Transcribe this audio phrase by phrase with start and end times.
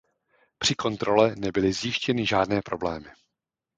[0.57, 3.05] Při kontrole nebyly zjištěny žádné problémy.